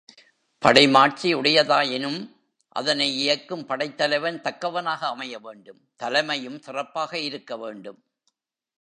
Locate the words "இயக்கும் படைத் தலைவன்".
3.15-4.41